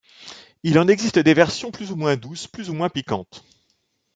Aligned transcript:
Il 0.63 0.79
en 0.79 0.87
existe 0.87 1.19
des 1.19 1.35
versions 1.35 1.69
plus 1.69 1.91
ou 1.91 1.95
moins 1.95 2.15
douces, 2.17 2.47
plus 2.47 2.71
ou 2.71 2.73
moins 2.73 2.89
piquantes. 2.89 3.45